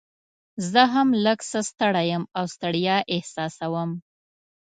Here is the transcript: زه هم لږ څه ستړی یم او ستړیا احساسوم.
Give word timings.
زه 0.71 0.81
هم 0.93 1.07
لږ 1.25 1.39
څه 1.51 1.59
ستړی 1.69 2.05
یم 2.11 2.23
او 2.37 2.45
ستړیا 2.53 2.97
احساسوم. 3.13 3.89